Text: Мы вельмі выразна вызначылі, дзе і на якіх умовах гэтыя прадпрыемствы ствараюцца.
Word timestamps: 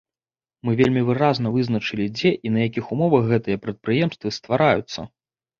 Мы 0.67 0.71
вельмі 0.79 1.03
выразна 1.09 1.51
вызначылі, 1.57 2.07
дзе 2.21 2.31
і 2.47 2.53
на 2.55 2.59
якіх 2.71 2.89
умовах 2.97 3.29
гэтыя 3.33 3.61
прадпрыемствы 3.67 4.27
ствараюцца. 4.39 4.99